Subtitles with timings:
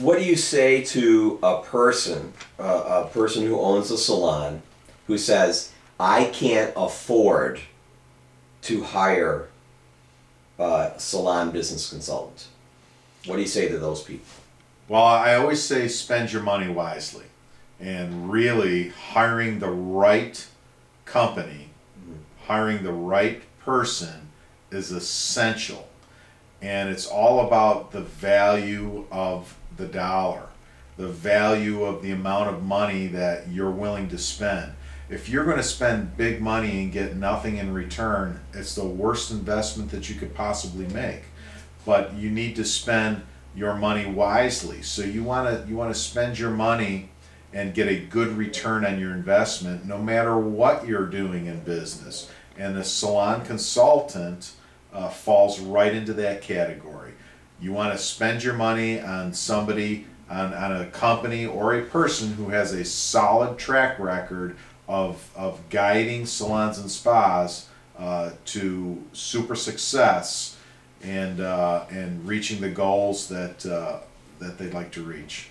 [0.00, 4.62] what do you say to a person, uh, a person who owns a salon,
[5.06, 7.60] who says, "I can't afford
[8.62, 9.48] to hire
[10.58, 12.46] a salon business consultant"?
[13.26, 14.26] What do you say to those people?
[14.88, 17.26] Well, I always say spend your money wisely.
[17.78, 20.46] And really, hiring the right
[21.04, 21.70] company,
[22.46, 24.30] hiring the right person
[24.70, 25.88] is essential.
[26.62, 30.48] And it's all about the value of the dollar,
[30.96, 34.72] the value of the amount of money that you're willing to spend.
[35.08, 39.30] If you're going to spend big money and get nothing in return, it's the worst
[39.30, 41.22] investment that you could possibly make.
[41.84, 43.22] But you need to spend
[43.54, 44.82] your money wisely.
[44.82, 47.10] So you want to you want to spend your money
[47.52, 52.30] and get a good return on your investment no matter what you're doing in business.
[52.56, 54.52] And the salon consultant
[54.92, 57.12] uh, falls right into that category.
[57.60, 62.32] You want to spend your money on somebody, on, on a company or a person
[62.34, 64.56] who has a solid track record
[64.88, 70.56] of, of guiding salons and spas uh, to super success
[71.02, 74.00] and, uh, and reaching the goals that, uh,
[74.38, 75.50] that they'd like to reach.